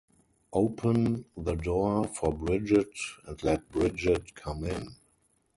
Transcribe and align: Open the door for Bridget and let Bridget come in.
Open 0.53 1.25
the 1.37 1.53
door 1.53 2.07
for 2.07 2.33
Bridget 2.33 2.89
and 3.27 3.43
let 3.43 3.69
Bridget 3.69 4.33
come 4.33 4.63
in. 4.63 4.95